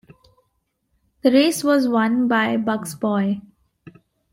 The 1.21 1.31
race 1.31 1.63
was 1.63 1.87
won 1.87 2.27
by 2.27 2.57
Buck's 2.57 2.95
Boy. 2.95 3.39